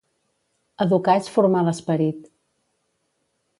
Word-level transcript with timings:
Educar 0.85 1.15
és 1.19 1.29
formar 1.35 1.63
l'esperit. 1.69 2.27